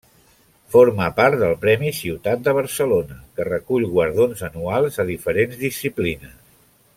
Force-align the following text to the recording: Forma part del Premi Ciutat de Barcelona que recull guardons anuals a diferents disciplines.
Forma 0.75 1.09
part 1.19 1.35
del 1.41 1.51
Premi 1.65 1.91
Ciutat 1.97 2.41
de 2.47 2.55
Barcelona 2.59 3.19
que 3.37 3.47
recull 3.51 3.85
guardons 3.93 4.43
anuals 4.49 4.99
a 5.05 5.07
diferents 5.11 5.61
disciplines. 5.69 6.35